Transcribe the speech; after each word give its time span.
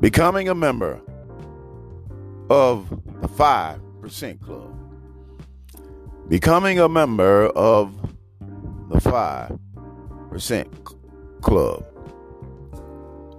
Becoming 0.00 0.48
a 0.48 0.54
member 0.54 1.00
of 2.50 2.88
the 3.20 3.26
5% 3.28 4.40
Club. 4.40 4.78
Becoming 6.28 6.78
a 6.78 6.88
member 6.88 7.46
of 7.48 7.92
the 8.90 9.00
5% 9.00 10.94
Club. 11.42 11.84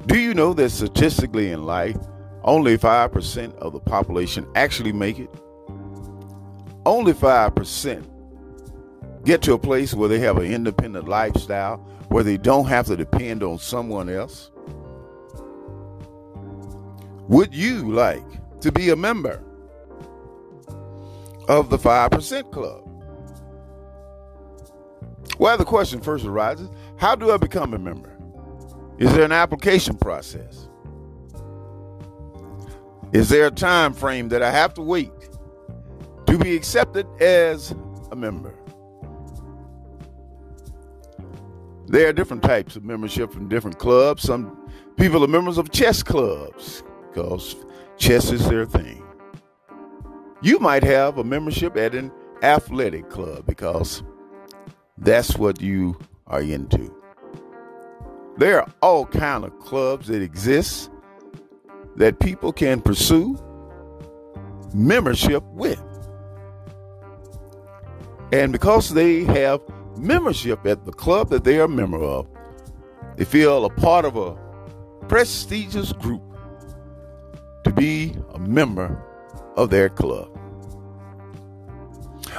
Do 0.08 0.20
you 0.20 0.34
know 0.34 0.54
that 0.54 0.70
statistically 0.72 1.50
in 1.52 1.64
life, 1.64 1.96
only 2.44 2.78
5% 2.78 3.56
of 3.60 3.72
the 3.72 3.80
population 3.80 4.46
actually 4.56 4.92
make 4.92 5.18
it? 5.18 5.34
Only 6.86 7.14
5% 7.14 8.06
get 9.24 9.42
to 9.44 9.54
a 9.54 9.60
place 9.60 9.94
where 9.94 10.10
they 10.10 10.20
have 10.20 10.38
an 10.38 10.52
independent 10.52 11.08
lifestyle, 11.08 11.78
where 12.10 12.24
they 12.24 12.36
don't 12.36 12.66
have 12.66 12.88
to 12.88 12.98
depend 12.98 13.44
on 13.44 13.60
someone 13.60 14.10
else? 14.10 14.52
Would 17.30 17.54
you 17.54 17.92
like 17.92 18.26
to 18.62 18.72
be 18.72 18.90
a 18.90 18.96
member 18.96 19.40
of 21.48 21.70
the 21.70 21.78
5% 21.78 22.52
Club? 22.52 22.84
Well, 25.38 25.56
the 25.56 25.64
question 25.64 26.02
first 26.02 26.26
arises 26.26 26.70
how 26.98 27.16
do 27.16 27.32
I 27.32 27.38
become 27.38 27.76
a 27.76 27.78
member? 27.78 28.18
Is 28.98 29.14
there 29.14 29.26
an 29.26 29.32
application 29.32 29.96
process? 29.96 30.70
Is 33.12 33.30
there 33.30 33.46
a 33.46 33.52
time 33.52 33.94
frame 33.94 34.30
that 34.30 34.42
I 34.42 34.50
have 34.50 34.74
to 34.74 34.82
wait 34.82 35.12
to 36.26 36.36
be 36.36 36.56
accepted 36.56 37.06
as 37.22 37.76
a 38.12 38.16
member? 38.16 38.56
There 41.86 42.10
are 42.10 42.14
different 42.14 42.42
types 42.42 42.76
of 42.76 42.84
membership 42.84 43.32
from 43.32 43.50
different 43.50 43.78
clubs. 43.78 44.24
Some 44.24 44.68
people 44.98 45.24
are 45.24 45.28
members 45.28 45.60
of 45.60 45.70
chess 45.70 46.02
clubs 46.02 46.84
because 47.20 47.56
chess 47.98 48.32
is 48.32 48.48
their 48.48 48.66
thing. 48.66 49.04
You 50.42 50.58
might 50.60 50.84
have 50.84 51.18
a 51.18 51.24
membership 51.24 51.76
at 51.76 51.94
an 51.94 52.12
athletic 52.42 53.10
club 53.10 53.46
because 53.46 54.04
that's 54.98 55.38
what 55.38 55.62
you 55.62 56.00
are 56.28 56.42
into. 56.42 56.94
There 58.38 58.62
are 58.62 58.72
all 58.82 59.06
kind 59.06 59.44
of 59.44 59.58
clubs 59.60 60.08
that 60.08 60.22
exist 60.22 60.90
that 61.98 62.20
people 62.20 62.54
can 62.54 62.80
pursue 62.80 63.38
membership 64.74 65.44
with. 65.48 65.84
And 68.32 68.54
because 68.54 68.94
they 68.94 69.26
have 69.26 69.60
membership 69.98 70.66
at 70.66 70.86
the 70.86 70.94
club 70.94 71.32
that 71.32 71.44
they 71.44 71.60
are 71.60 71.66
a 71.66 71.68
member 71.68 72.02
of, 72.02 72.30
they 73.18 73.26
feel 73.26 73.66
a 73.66 73.70
part 73.70 74.06
of 74.06 74.16
a 74.16 74.38
prestigious 75.10 75.92
group 75.92 76.29
be 77.80 78.14
a 78.34 78.40
member 78.40 79.02
of 79.56 79.70
their 79.70 79.88
club. 79.88 80.38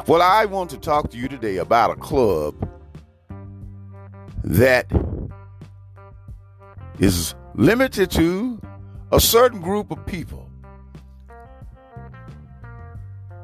Well, 0.07 0.21
I 0.21 0.45
want 0.45 0.69
to 0.71 0.77
talk 0.77 1.11
to 1.11 1.17
you 1.17 1.29
today 1.29 1.57
about 1.57 1.91
a 1.91 1.97
club 1.97 2.69
that 4.45 4.87
is 6.99 7.35
limited 7.55 8.11
to 8.11 8.61
a 9.13 9.19
certain 9.21 9.63
group 9.63 9.91
of 9.91 10.05
people. 10.05 10.51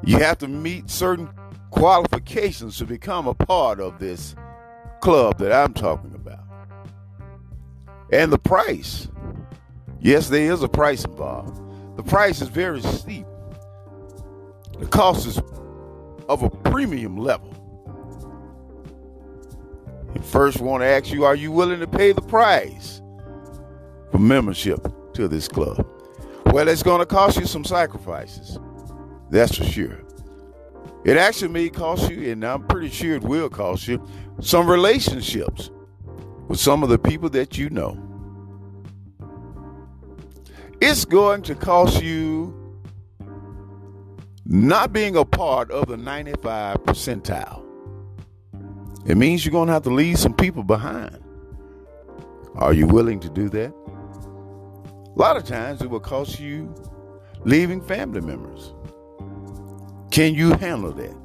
You 0.03 0.19
have 0.19 0.37
to 0.39 0.47
meet 0.47 0.91
certain 0.91 1.29
qualifications 1.71 2.77
to 2.77 2.85
become 2.85 3.27
a 3.27 3.33
part 3.33 3.79
of 3.79 3.97
this 3.97 4.35
club 5.01 5.39
that 5.39 5.51
I'm 5.51 5.73
talking 5.73 6.13
about. 6.13 6.45
And 8.11 8.31
the 8.31 8.37
price, 8.37 9.09
yes, 9.99 10.29
there 10.29 10.53
is 10.53 10.61
a 10.61 10.69
price 10.69 11.03
involved. 11.03 11.66
The 11.97 12.03
price 12.03 12.41
is 12.41 12.47
very 12.47 12.81
steep. 12.81 13.25
The 14.79 14.85
cost 14.85 15.25
is 15.25 15.41
of 16.29 16.43
a 16.43 16.49
premium 16.49 17.17
level. 17.17 17.53
And 20.13 20.23
first, 20.23 20.61
want 20.61 20.83
to 20.83 20.85
ask 20.85 21.11
you 21.11 21.25
are 21.25 21.35
you 21.35 21.51
willing 21.51 21.79
to 21.79 21.87
pay 21.87 22.11
the 22.11 22.21
price 22.21 23.01
for 24.11 24.19
membership 24.19 24.87
to 25.13 25.27
this 25.27 25.47
club? 25.47 25.85
Well, 26.45 26.67
it's 26.67 26.83
going 26.83 26.99
to 26.99 27.05
cost 27.05 27.39
you 27.39 27.45
some 27.45 27.65
sacrifices. 27.65 28.59
That's 29.29 29.57
for 29.57 29.65
sure. 29.65 29.99
It 31.03 31.17
actually 31.17 31.49
may 31.49 31.69
cost 31.69 32.09
you, 32.11 32.31
and 32.31 32.43
I'm 32.43 32.67
pretty 32.67 32.89
sure 32.89 33.15
it 33.15 33.23
will 33.23 33.49
cost 33.49 33.87
you, 33.87 34.05
some 34.39 34.69
relationships 34.69 35.71
with 36.47 36.59
some 36.59 36.83
of 36.83 36.89
the 36.89 36.99
people 36.99 37.29
that 37.29 37.57
you 37.57 37.69
know. 37.69 38.06
It's 40.79 41.05
going 41.05 41.41
to 41.43 41.55
cost 41.55 42.03
you 42.03 42.53
not 44.45 44.93
being 44.93 45.15
a 45.15 45.25
part 45.25 45.71
of 45.71 45.87
the 45.87 45.97
95 45.97 46.77
percentile. 46.83 47.63
It 49.07 49.17
means 49.17 49.43
you're 49.43 49.51
going 49.51 49.67
to 49.67 49.73
have 49.73 49.83
to 49.83 49.89
leave 49.89 50.19
some 50.19 50.35
people 50.35 50.61
behind. 50.63 51.17
Are 52.55 52.73
you 52.73 52.85
willing 52.85 53.19
to 53.21 53.29
do 53.29 53.49
that? 53.49 53.73
A 53.73 55.17
lot 55.17 55.35
of 55.35 55.45
times 55.45 55.81
it 55.81 55.89
will 55.89 55.99
cost 55.99 56.39
you 56.39 56.73
leaving 57.43 57.81
family 57.81 58.21
members. 58.21 58.73
Can 60.11 60.35
you 60.35 60.51
handle 60.53 60.91
that? 60.91 61.15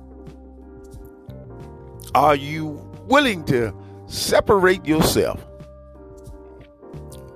Are 2.15 2.37
you 2.37 2.91
willing 3.05 3.45
to 3.47 3.75
separate 4.07 4.87
yourself 4.87 5.45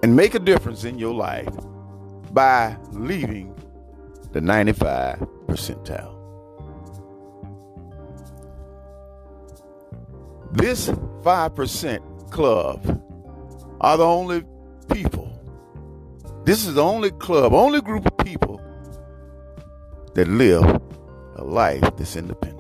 and 0.03 0.16
make 0.16 0.34
a 0.34 0.38
difference 0.38 0.84
in 0.84 0.99
your 0.99 1.15
life 1.15 1.49
by 2.32 2.76
leaving 2.92 3.54
the 4.32 4.41
95 4.41 5.19
percentile? 5.47 6.14
This 10.53 10.88
5% 10.88 12.31
club 12.31 13.03
are 13.81 13.97
the 13.97 14.04
only 14.04 14.44
people. 14.92 15.32
This 16.44 16.66
is 16.66 16.75
the 16.75 16.82
only 16.82 17.10
club, 17.10 17.53
only 17.53 17.81
group 17.81 18.06
of 18.06 18.16
people 18.19 18.60
that 20.14 20.28
live 20.28 20.64
a 21.37 21.44
life 21.44 21.82
that's 21.97 22.16
independent. 22.16 22.56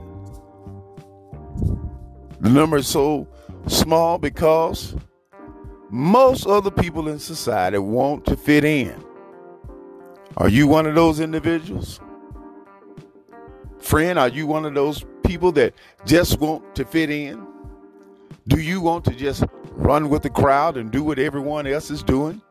The 2.40 2.50
number 2.50 2.76
is 2.76 2.86
so 2.86 3.26
small 3.66 4.18
because 4.18 4.94
most 5.90 6.46
other 6.46 6.70
people 6.70 7.08
in 7.08 7.18
society 7.18 7.78
want 7.78 8.26
to 8.26 8.36
fit 8.36 8.64
in. 8.64 9.05
Are 10.38 10.50
you 10.50 10.66
one 10.66 10.84
of 10.84 10.94
those 10.94 11.18
individuals? 11.18 11.98
Friend, 13.78 14.18
are 14.18 14.28
you 14.28 14.46
one 14.46 14.66
of 14.66 14.74
those 14.74 15.02
people 15.24 15.50
that 15.52 15.72
just 16.04 16.38
want 16.40 16.74
to 16.74 16.84
fit 16.84 17.08
in? 17.08 17.46
Do 18.46 18.60
you 18.60 18.82
want 18.82 19.06
to 19.06 19.12
just 19.12 19.44
run 19.72 20.10
with 20.10 20.22
the 20.22 20.30
crowd 20.30 20.76
and 20.76 20.90
do 20.90 21.02
what 21.02 21.18
everyone 21.18 21.66
else 21.66 21.90
is 21.90 22.02
doing? 22.02 22.42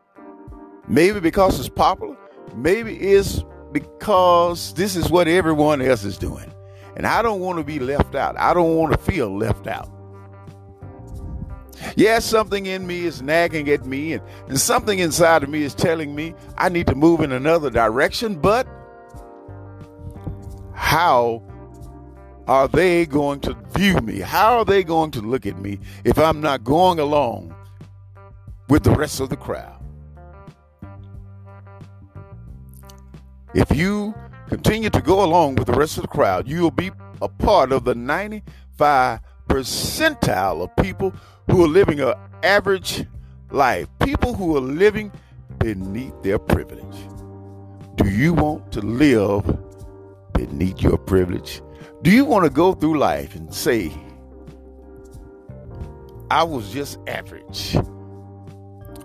Maybe 0.88 1.20
because 1.20 1.60
it's 1.60 1.68
popular. 1.68 2.16
Maybe 2.56 2.96
it's 2.96 3.44
because 3.70 4.74
this 4.74 4.96
is 4.96 5.08
what 5.08 5.28
everyone 5.28 5.80
else 5.80 6.02
is 6.02 6.18
doing. 6.18 6.52
And 6.96 7.06
I 7.06 7.22
don't 7.22 7.40
want 7.40 7.58
to 7.58 7.64
be 7.64 7.78
left 7.78 8.16
out. 8.16 8.36
I 8.36 8.52
don't 8.52 8.74
want 8.74 8.92
to 8.92 8.98
feel 8.98 9.36
left 9.36 9.68
out. 9.68 9.95
Yes, 11.96 12.24
something 12.24 12.66
in 12.66 12.86
me 12.86 13.04
is 13.04 13.22
nagging 13.22 13.68
at 13.68 13.84
me, 13.86 14.14
and, 14.14 14.22
and 14.48 14.60
something 14.60 14.98
inside 14.98 15.42
of 15.42 15.48
me 15.48 15.62
is 15.62 15.74
telling 15.74 16.14
me 16.14 16.34
I 16.56 16.68
need 16.68 16.86
to 16.88 16.94
move 16.94 17.20
in 17.20 17.32
another 17.32 17.70
direction, 17.70 18.36
but 18.36 18.66
how 20.74 21.42
are 22.46 22.68
they 22.68 23.06
going 23.06 23.40
to 23.40 23.56
view 23.76 23.98
me? 24.00 24.20
How 24.20 24.58
are 24.58 24.64
they 24.64 24.84
going 24.84 25.10
to 25.12 25.20
look 25.20 25.46
at 25.46 25.58
me 25.58 25.80
if 26.04 26.18
I'm 26.18 26.40
not 26.40 26.64
going 26.64 26.98
along 26.98 27.54
with 28.68 28.84
the 28.84 28.92
rest 28.92 29.20
of 29.20 29.30
the 29.30 29.36
crowd? 29.36 29.82
If 33.54 33.74
you 33.74 34.14
continue 34.48 34.90
to 34.90 35.00
go 35.00 35.24
along 35.24 35.56
with 35.56 35.66
the 35.66 35.72
rest 35.72 35.96
of 35.96 36.02
the 36.02 36.08
crowd, 36.08 36.46
you 36.46 36.60
will 36.60 36.70
be 36.70 36.90
a 37.22 37.28
part 37.28 37.72
of 37.72 37.84
the 37.84 37.94
95 37.94 39.20
percentile 39.48 40.62
of 40.62 40.74
people 40.76 41.14
who 41.50 41.64
are 41.64 41.68
living 41.68 42.00
an 42.00 42.14
average 42.42 43.04
life, 43.50 43.88
people 44.00 44.34
who 44.34 44.56
are 44.56 44.60
living 44.60 45.12
beneath 45.58 46.14
their 46.22 46.38
privilege. 46.38 46.96
Do 47.96 48.08
you 48.08 48.34
want 48.34 48.72
to 48.72 48.80
live 48.80 49.44
beneath 50.32 50.82
your 50.82 50.98
privilege? 50.98 51.62
Do 52.02 52.10
you 52.10 52.24
want 52.24 52.44
to 52.44 52.50
go 52.50 52.74
through 52.74 52.98
life 52.98 53.34
and 53.34 53.52
say, 53.52 53.90
I 56.30 56.42
was 56.42 56.72
just 56.72 56.98
average? 57.06 57.76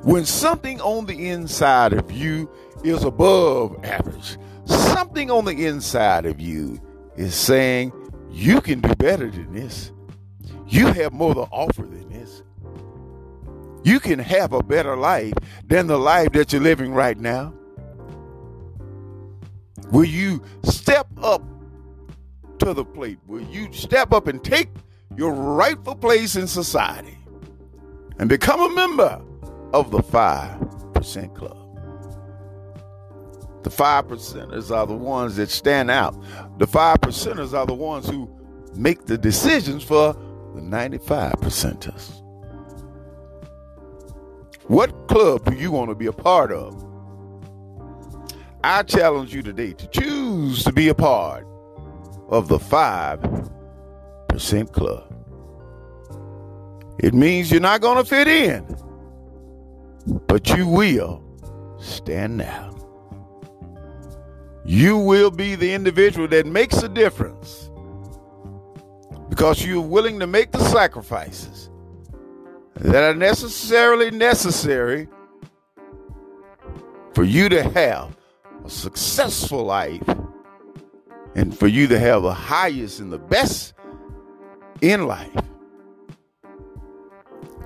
When 0.03 0.25
something 0.25 0.81
on 0.81 1.05
the 1.05 1.29
inside 1.29 1.93
of 1.93 2.11
you 2.11 2.49
is 2.83 3.03
above 3.03 3.83
average, 3.85 4.37
something 4.65 5.29
on 5.29 5.45
the 5.45 5.67
inside 5.67 6.25
of 6.25 6.41
you 6.41 6.81
is 7.15 7.35
saying, 7.35 7.93
You 8.31 8.61
can 8.61 8.81
do 8.81 8.93
better 8.95 9.29
than 9.29 9.53
this. 9.53 9.91
You 10.67 10.87
have 10.87 11.13
more 11.13 11.33
to 11.33 11.41
offer 11.41 11.83
than 11.83 12.09
this. 12.09 12.43
You 13.83 13.99
can 13.99 14.19
have 14.19 14.53
a 14.53 14.61
better 14.61 14.95
life 14.95 15.33
than 15.67 15.87
the 15.87 15.97
life 15.97 16.31
that 16.33 16.53
you're 16.53 16.61
living 16.61 16.93
right 16.93 17.17
now. 17.17 17.53
Will 19.91 20.05
you 20.05 20.41
step 20.63 21.07
up 21.21 21.43
to 22.59 22.73
the 22.73 22.85
plate? 22.85 23.19
Will 23.27 23.41
you 23.41 23.71
step 23.73 24.13
up 24.13 24.27
and 24.27 24.43
take 24.43 24.69
your 25.17 25.33
rightful 25.33 25.95
place 25.95 26.35
in 26.35 26.47
society 26.47 27.17
and 28.19 28.29
become 28.29 28.59
a 28.61 28.73
member 28.73 29.21
of 29.73 29.91
the 29.91 29.99
5% 29.99 31.35
Club? 31.35 31.57
The 33.63 33.69
5 33.69 34.07
percenters 34.07 34.75
are 34.75 34.87
the 34.87 34.95
ones 34.95 35.35
that 35.35 35.49
stand 35.49 35.91
out. 35.91 36.15
The 36.57 36.67
5 36.67 37.01
percenters 37.01 37.53
are 37.53 37.65
the 37.65 37.73
ones 37.73 38.07
who 38.07 38.29
make 38.75 39.05
the 39.05 39.17
decisions 39.17 39.83
for 39.83 40.15
the 40.53 40.61
95 40.61 41.33
percenters. 41.33 42.21
What 44.67 45.07
club 45.07 45.45
do 45.45 45.55
you 45.55 45.71
want 45.71 45.89
to 45.89 45.95
be 45.95 46.05
a 46.05 46.13
part 46.13 46.51
of? 46.51 46.85
I 48.63 48.83
challenge 48.83 49.33
you 49.33 49.41
today 49.41 49.73
to 49.73 49.87
choose 49.87 50.63
to 50.65 50.71
be 50.71 50.89
a 50.89 50.93
part 50.93 51.47
of 52.29 52.47
the 52.47 52.59
5% 52.59 54.71
club. 54.71 55.11
It 56.99 57.15
means 57.15 57.49
you're 57.49 57.59
not 57.59 57.81
going 57.81 57.97
to 57.97 58.05
fit 58.05 58.27
in, 58.27 58.63
but 60.27 60.47
you 60.49 60.67
will 60.67 61.23
stand 61.79 62.43
out. 62.43 62.77
You 64.63 64.97
will 64.97 65.31
be 65.31 65.55
the 65.55 65.73
individual 65.73 66.27
that 66.27 66.45
makes 66.45 66.83
a 66.83 66.87
difference 66.87 67.70
because 69.41 69.65
you're 69.65 69.81
willing 69.81 70.19
to 70.19 70.27
make 70.27 70.51
the 70.51 70.63
sacrifices 70.65 71.71
that 72.75 73.03
are 73.03 73.15
necessarily 73.15 74.11
necessary 74.11 75.07
for 77.15 77.23
you 77.23 77.49
to 77.49 77.63
have 77.71 78.15
a 78.63 78.69
successful 78.69 79.63
life 79.63 80.07
and 81.33 81.57
for 81.57 81.65
you 81.65 81.87
to 81.87 81.97
have 81.97 82.21
the 82.21 82.31
highest 82.31 82.99
and 82.99 83.11
the 83.11 83.17
best 83.17 83.73
in 84.81 85.07
life. 85.07 85.31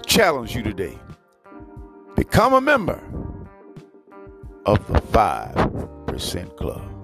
Challenge 0.06 0.56
you 0.56 0.64
today. 0.64 0.98
Become 2.16 2.54
a 2.54 2.62
member 2.62 3.04
of 4.66 4.78
the 4.88 5.02
5% 5.02 6.56
Club. 6.56 6.95